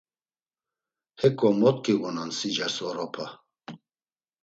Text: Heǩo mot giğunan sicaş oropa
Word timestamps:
Heǩo 1.19 1.49
mot 1.59 1.77
giğunan 1.85 2.29
sicaş 2.37 2.75
oropa 2.87 3.25